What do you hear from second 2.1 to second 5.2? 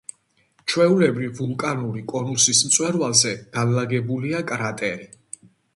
კონუსის მწვერვალზე განლაგებულია კრატერი.